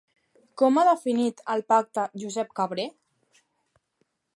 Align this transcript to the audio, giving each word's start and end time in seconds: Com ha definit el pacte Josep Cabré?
Com 0.61 0.79
ha 0.79 0.85
definit 0.87 1.45
el 1.57 1.63
pacte 1.75 2.09
Josep 2.25 2.59
Cabré? 2.61 2.91